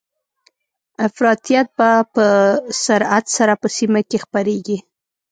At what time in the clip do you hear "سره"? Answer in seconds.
3.37-3.53